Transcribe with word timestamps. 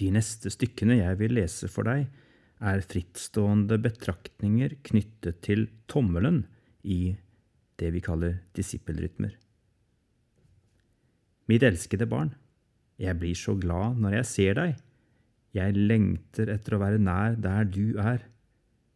De 0.00 0.08
neste 0.14 0.48
stykkene 0.52 0.96
jeg 1.02 1.18
vil 1.20 1.36
lese 1.36 1.68
for 1.68 1.84
deg, 1.88 2.06
er 2.60 2.84
frittstående 2.84 3.76
betraktninger 3.80 4.78
knyttet 4.84 5.40
til 5.44 5.66
tommelen 5.88 6.42
i 6.84 7.16
det 7.80 7.90
vi 7.94 8.02
kaller 8.04 8.38
disippelrytmer. 8.56 9.32
Mitt 11.48 11.64
elskede 11.66 12.06
barn, 12.08 12.34
jeg 13.00 13.16
blir 13.20 13.36
så 13.36 13.56
glad 13.58 14.00
når 14.00 14.20
jeg 14.20 14.28
ser 14.28 14.58
deg. 14.58 14.74
Jeg 15.56 15.76
lengter 15.76 16.52
etter 16.52 16.76
å 16.76 16.82
være 16.82 17.00
nær 17.02 17.36
der 17.40 17.64
du 17.66 17.96
er, 17.98 18.22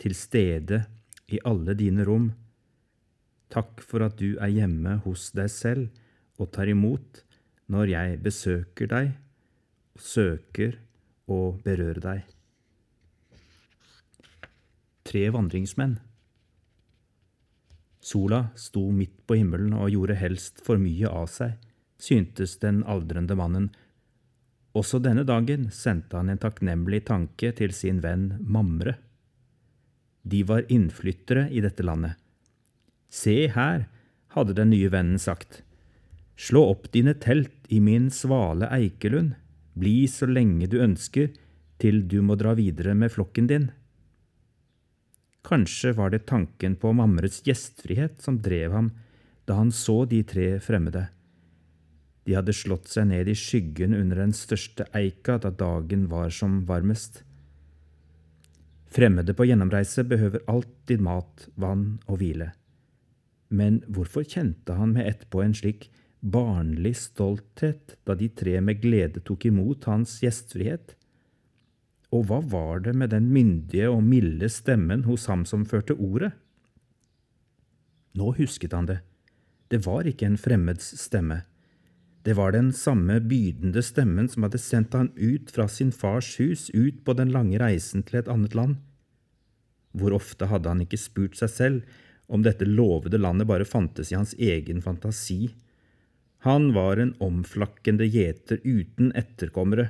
til 0.00 0.14
stede 0.14 0.84
i 1.32 1.40
alle 1.48 1.74
dine 1.74 2.04
rom. 2.06 2.28
Takk 3.52 3.80
for 3.84 4.04
at 4.04 4.18
du 4.20 4.36
er 4.36 4.52
hjemme 4.52 4.98
hos 5.06 5.30
deg 5.34 5.48
selv 5.50 6.40
og 6.40 6.52
tar 6.54 6.68
imot 6.70 7.22
når 7.72 7.92
jeg 7.94 8.18
besøker 8.22 8.90
deg, 8.92 9.14
og 9.96 10.04
søker 10.04 10.76
og 11.26 11.62
berører 11.64 12.02
deg. 12.02 12.34
Tre 15.06 15.22
vandringsmenn. 15.34 15.98
Sola 18.06 18.48
sto 18.58 18.84
midt 18.94 19.16
på 19.26 19.38
himmelen 19.40 19.74
og 19.74 19.90
gjorde 19.90 20.18
helst 20.18 20.62
for 20.66 20.78
mye 20.78 21.10
av 21.10 21.26
seg, 21.30 21.56
syntes 21.98 22.56
den 22.62 22.84
aldrende 22.86 23.34
mannen. 23.38 23.70
Også 24.76 25.00
denne 25.02 25.24
dagen 25.26 25.70
sendte 25.74 26.18
han 26.18 26.30
en 26.30 26.42
takknemlig 26.42 27.06
tanke 27.08 27.50
til 27.56 27.74
sin 27.74 28.02
venn 28.04 28.36
Mamre. 28.42 28.98
De 30.26 30.42
var 30.46 30.66
innflyttere 30.70 31.48
i 31.50 31.62
dette 31.64 31.86
landet. 31.86 32.14
Se 33.10 33.46
her, 33.54 33.86
hadde 34.34 34.56
den 34.58 34.72
nye 34.74 34.90
vennen 34.92 35.18
sagt. 35.22 35.62
Slå 36.36 36.66
opp 36.74 36.90
dine 36.92 37.14
telt 37.16 37.70
i 37.72 37.78
min 37.80 38.10
svale 38.12 38.68
eikelund, 38.74 39.34
bli 39.76 40.06
så 40.10 40.28
lenge 40.28 40.68
du 40.70 40.78
ønsker, 40.82 41.32
til 41.76 42.06
du 42.08 42.22
må 42.24 42.38
dra 42.40 42.54
videre 42.56 42.94
med 42.96 43.12
flokken 43.12 43.50
din. 43.50 43.66
Kanskje 45.46 45.92
var 45.94 46.10
det 46.10 46.24
tanken 46.26 46.74
på 46.80 46.94
mamrets 46.96 47.42
gjestfrihet 47.46 48.22
som 48.24 48.40
drev 48.42 48.72
ham 48.74 48.88
da 49.46 49.60
han 49.60 49.70
så 49.70 50.00
de 50.10 50.22
tre 50.26 50.56
fremmede. 50.64 51.04
De 52.26 52.34
hadde 52.34 52.56
slått 52.56 52.88
seg 52.90 53.06
ned 53.12 53.28
i 53.30 53.36
skyggen 53.38 53.94
under 53.94 54.18
den 54.24 54.34
største 54.34 54.88
eika 54.98 55.36
da 55.38 55.52
dagen 55.54 56.08
var 56.10 56.32
som 56.34 56.64
varmest. 56.66 57.22
Fremmede 58.90 59.36
på 59.36 59.46
gjennomreise 59.46 60.02
behøver 60.08 60.42
alltid 60.50 61.04
mat, 61.04 61.46
vann 61.54 62.00
og 62.08 62.18
hvile. 62.18 62.50
Men 63.54 63.78
hvorfor 63.86 64.26
kjente 64.26 64.74
han 64.74 64.96
med 64.96 65.06
ett 65.06 65.28
på 65.30 65.44
en 65.44 65.54
slik 65.54 65.86
barnlig 66.32 66.94
stolthet 66.98 67.96
da 68.06 68.16
de 68.18 68.28
tre 68.28 68.58
med 68.60 68.80
glede 68.82 69.22
tok 69.24 69.46
imot 69.48 69.86
hans 69.90 70.18
gjestfrihet? 70.22 70.94
Og 72.14 72.28
hva 72.28 72.40
var 72.42 72.82
det 72.86 72.94
med 72.98 73.12
den 73.14 73.28
myndige 73.32 73.90
og 73.90 74.02
milde 74.06 74.48
stemmen 74.52 75.04
hos 75.06 75.26
ham 75.30 75.44
som 75.48 75.66
førte 75.68 75.96
ordet? 75.96 76.32
Nå 78.16 78.32
husket 78.38 78.72
han 78.72 78.88
det. 78.88 79.00
Det 79.68 79.82
var 79.84 80.06
ikke 80.08 80.28
en 80.28 80.38
fremmeds 80.40 80.94
stemme. 81.00 81.42
Det 82.26 82.34
var 82.34 82.54
den 82.54 82.72
samme 82.74 83.20
bydende 83.22 83.82
stemmen 83.86 84.26
som 84.30 84.46
hadde 84.46 84.58
sendt 84.62 84.94
han 84.98 85.12
ut 85.14 85.50
fra 85.54 85.68
sin 85.70 85.92
fars 85.94 86.32
hus, 86.40 86.70
ut 86.74 87.04
på 87.06 87.14
den 87.14 87.30
lange 87.34 87.58
reisen 87.62 88.02
til 88.06 88.18
et 88.22 88.30
annet 88.30 88.56
land. 88.58 88.80
Hvor 89.94 90.16
ofte 90.16 90.48
hadde 90.50 90.72
han 90.72 90.82
ikke 90.82 90.98
spurt 90.98 91.38
seg 91.38 91.52
selv 91.52 92.00
om 92.26 92.42
dette 92.42 92.66
lovede 92.66 93.20
landet 93.20 93.46
bare 93.46 93.68
fantes 93.68 94.10
i 94.10 94.18
hans 94.18 94.34
egen 94.38 94.82
fantasi? 94.82 95.52
Han 96.44 96.72
var 96.74 97.00
en 97.02 97.14
omflakkende 97.22 98.06
gjeter 98.06 98.60
uten 98.64 99.12
etterkommere. 99.16 99.88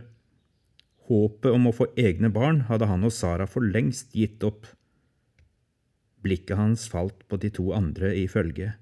Håpet 1.07 1.53
om 1.53 1.69
å 1.69 1.75
få 1.75 1.91
egne 1.99 2.31
barn 2.35 2.65
hadde 2.71 2.89
han 2.91 3.05
og 3.07 3.15
Sara 3.15 3.47
for 3.51 3.63
lengst 3.63 4.15
gitt 4.17 4.43
opp. 4.47 4.67
Blikket 6.23 6.59
hans 6.59 6.89
falt 6.91 7.27
på 7.29 7.39
de 7.43 7.53
to 7.55 7.71
andre 7.77 8.15
i 8.17 8.27
følget. 8.31 8.81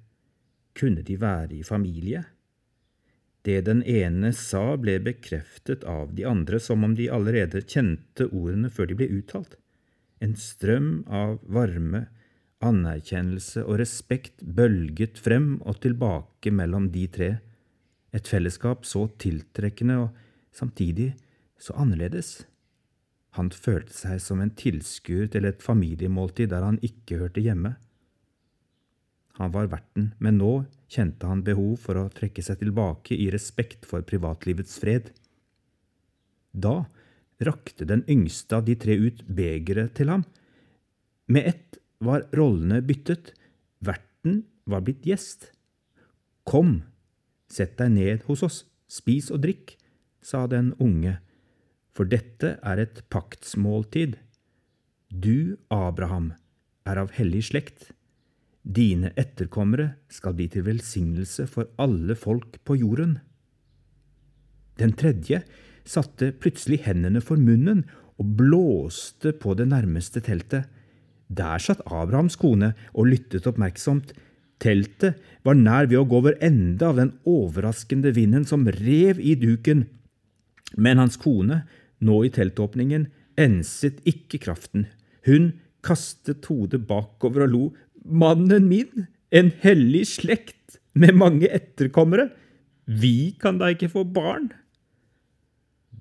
Kunne 0.75 1.05
de 1.07 1.19
være 1.21 1.59
i 1.59 1.67
familie? 1.67 2.25
Det 3.45 3.61
den 3.67 3.83
ene 3.85 4.31
sa, 4.33 4.77
ble 4.81 4.97
bekreftet 5.05 5.85
av 5.85 6.15
de 6.17 6.25
andre 6.25 6.61
som 6.63 6.85
om 6.87 6.95
de 6.97 7.11
allerede 7.13 7.61
kjente 7.61 8.31
ordene 8.31 8.71
før 8.73 8.89
de 8.89 8.97
ble 9.03 9.09
uttalt. 9.19 9.59
En 10.25 10.33
strøm 10.41 11.03
av 11.13 11.43
varme, 11.45 12.07
anerkjennelse 12.65 13.67
og 13.67 13.77
respekt 13.83 14.41
bølget 14.41 15.21
frem 15.21 15.59
og 15.61 15.83
tilbake 15.85 16.55
mellom 16.55 16.89
de 16.95 17.05
tre, 17.13 17.31
et 18.15 18.29
fellesskap 18.31 18.87
så 18.87 19.09
tiltrekkende 19.21 19.99
og 20.05 20.19
samtidig 20.55 21.13
så 21.61 21.75
annerledes. 21.81 22.45
Han 23.35 23.51
følte 23.51 23.95
seg 23.97 24.21
som 24.23 24.43
en 24.43 24.53
tilskuer 24.55 25.27
til 25.33 25.49
et 25.49 25.63
familiemåltid 25.65 26.53
der 26.53 26.67
han 26.67 26.79
ikke 26.87 27.19
hørte 27.25 27.43
hjemme. 27.43 27.75
Han 29.41 29.51
var 29.51 29.67
verten, 29.73 30.13
men 30.23 30.39
nå 30.39 30.53
kjente 30.95 31.27
han 31.27 31.43
behov 31.43 31.81
for 31.83 31.99
å 31.99 32.11
trekke 32.15 32.43
seg 32.45 32.61
tilbake 32.61 33.17
i 33.19 33.27
respekt 33.35 33.89
for 33.91 34.07
privatlivets 34.07 34.79
fred. 34.79 35.11
Da 36.55 36.85
rakte 37.43 37.89
den 37.91 38.05
yngste 38.07 38.61
av 38.61 38.69
de 38.69 38.77
tre 38.79 38.95
ut 38.95 39.25
begeret 39.27 39.97
til 39.99 40.13
ham. 40.13 40.23
Med 41.27 41.51
ett 41.51 41.81
var 42.05 42.29
rollene 42.37 42.79
byttet, 42.87 43.33
verten 43.83 44.45
var 44.71 44.85
blitt 44.87 45.03
gjest. 45.09 45.51
Kom, 46.47 46.85
sett 47.55 47.77
deg 47.79 47.95
ned 47.95 48.25
hos 48.29 48.43
oss, 48.47 48.63
spis 48.91 49.31
og 49.33 49.45
drikk, 49.45 49.77
sa 50.25 50.45
den 50.51 50.73
unge, 50.83 51.19
for 51.95 52.09
dette 52.11 52.57
er 52.59 52.81
et 52.83 53.03
paktsmåltid. 53.13 54.17
Du, 55.15 55.57
Abraham, 55.71 56.33
er 56.89 56.99
av 57.01 57.13
hellig 57.17 57.45
slekt. 57.51 57.93
Dine 58.65 59.13
etterkommere 59.21 59.95
skal 60.13 60.35
bli 60.37 60.49
til 60.51 60.65
velsignelse 60.67 61.47
for 61.51 61.71
alle 61.81 62.17
folk 62.19 62.59
på 62.65 62.79
jorden. 62.81 63.19
Den 64.81 64.95
tredje 64.99 65.43
satte 65.87 66.33
plutselig 66.33 66.81
hendene 66.87 67.23
for 67.23 67.39
munnen 67.39 67.85
og 68.19 68.33
blåste 68.39 69.35
på 69.37 69.55
det 69.59 69.69
nærmeste 69.71 70.23
teltet. 70.25 70.67
Der 71.29 71.61
satt 71.63 71.83
Abrahams 71.87 72.37
kone 72.41 72.73
og 72.93 73.11
lyttet 73.13 73.47
oppmerksomt. 73.51 74.13
Teltet 74.65 75.21
var 75.45 75.59
nær 75.59 75.91
ved 75.91 76.01
å 76.01 76.07
gå 76.09 76.23
over 76.23 76.39
ende 76.45 76.87
av 76.89 76.97
den 76.97 77.13
overraskende 77.29 78.15
vinden 78.17 78.47
som 78.49 78.65
rev 78.65 79.21
i 79.21 79.35
duken. 79.37 79.85
Men 80.81 81.03
hans 81.03 81.19
kone, 81.21 81.63
nå 82.01 82.23
i 82.25 82.33
teltåpningen, 82.33 83.11
enset 83.37 84.01
ikke 84.09 84.41
kraften. 84.47 84.87
Hun 85.29 85.53
kastet 85.85 86.49
hodet 86.49 86.87
bakover 86.89 87.45
og 87.45 87.53
lo. 87.53 87.65
Mannen 88.05 88.69
min, 88.71 89.07
en 89.29 89.53
hellig 89.61 90.07
slekt 90.17 90.79
med 90.97 91.17
mange 91.19 91.51
etterkommere, 91.53 92.31
vi 92.85 93.35
kan 93.41 93.59
da 93.61 93.71
ikke 93.73 93.91
få 93.93 94.05
barn? 94.05 94.51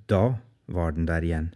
Da 0.08 0.40
var 0.68 0.96
den 0.96 1.08
der 1.08 1.24
igjen, 1.24 1.54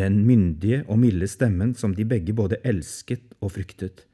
den 0.00 0.22
myndige 0.26 0.82
og 0.88 0.98
milde 1.02 1.28
stemmen 1.30 1.74
som 1.78 1.94
de 1.96 2.06
begge 2.08 2.34
både 2.36 2.60
elsket 2.64 3.36
og 3.40 3.52
fryktet. 3.56 4.06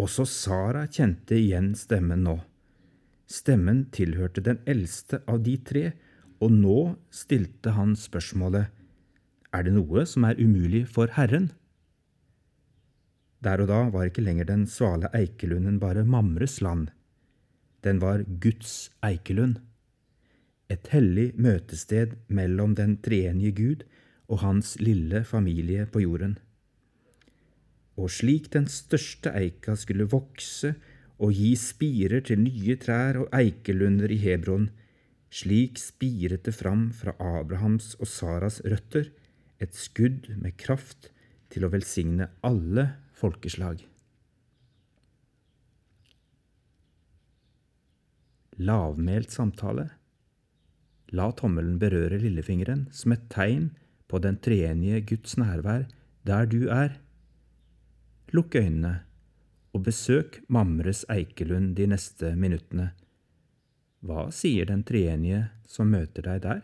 Også 0.00 0.26
Sara 0.26 0.86
kjente 0.90 1.36
igjen 1.38 1.74
stemmen 1.78 2.24
nå. 2.26 2.38
Stemmen 3.30 3.84
tilhørte 3.94 4.42
den 4.44 4.58
eldste 4.66 5.20
av 5.30 5.44
de 5.46 5.54
tre, 5.62 5.92
og 6.42 6.50
nå 6.52 6.78
stilte 7.14 7.76
han 7.76 7.94
spørsmålet, 7.96 8.66
Er 9.54 9.62
det 9.62 9.72
noe 9.76 10.02
som 10.04 10.24
er 10.26 10.40
umulig 10.40 10.82
for 10.90 11.06
Herren? 11.14 11.52
Der 13.44 13.60
og 13.62 13.68
da 13.68 13.84
var 13.94 14.08
ikke 14.08 14.24
lenger 14.24 14.48
den 14.48 14.64
svale 14.66 15.10
eikelunden 15.14 15.78
bare 15.78 16.04
Mamres 16.04 16.60
land. 16.60 16.88
Den 17.84 18.00
var 18.00 18.24
Guds 18.40 18.90
eikelund. 19.04 19.60
Et 20.68 20.88
hellig 20.90 21.34
møtested 21.36 22.16
mellom 22.26 22.74
den 22.74 22.96
treenige 23.04 23.52
Gud 23.52 23.84
og 24.28 24.40
hans 24.40 24.74
lille 24.80 25.22
familie 25.24 25.86
på 25.86 26.00
jorden. 26.00 26.38
Og 28.00 28.10
slik 28.10 28.50
den 28.54 28.66
største 28.70 29.30
eika 29.38 29.76
skulle 29.78 30.08
vokse 30.10 30.74
og 31.22 31.34
gi 31.36 31.52
spirer 31.58 32.24
til 32.26 32.42
nye 32.42 32.76
trær 32.80 33.20
og 33.22 33.28
eikelunder 33.36 34.10
i 34.10 34.18
Hebron, 34.18 34.68
slik 35.30 35.78
spiret 35.78 36.44
det 36.46 36.54
fram 36.56 36.88
fra 36.94 37.14
Abrahams 37.18 37.94
og 38.00 38.10
Saras 38.10 38.60
røtter, 38.66 39.10
et 39.62 39.74
skudd 39.78 40.28
med 40.42 40.56
kraft 40.58 41.12
til 41.54 41.64
å 41.64 41.70
velsigne 41.72 42.28
alle 42.44 42.88
folkeslag. 43.14 43.84
Lavmælt 48.58 49.32
samtale. 49.34 49.88
La 51.14 51.30
tommelen 51.34 51.78
berøre 51.78 52.20
lillefingeren 52.22 52.86
som 52.94 53.14
et 53.14 53.26
tegn 53.30 53.70
på 54.10 54.20
den 54.22 54.38
treenige 54.42 55.00
Guds 55.14 55.36
nærvær 55.38 55.86
der 56.26 56.46
du 56.50 56.68
er. 56.70 56.98
Lukk 58.32 58.56
øynene 58.56 58.94
og 59.74 59.82
besøk 59.84 60.40
Mamres 60.48 61.04
Eikelund 61.10 61.74
de 61.76 61.88
neste 61.90 62.34
minuttene. 62.38 62.92
Hva 64.04 64.28
sier 64.32 64.68
den 64.70 64.84
treenige 64.86 65.48
som 65.68 65.90
møter 65.90 66.24
deg 66.28 66.42
der? 66.44 66.62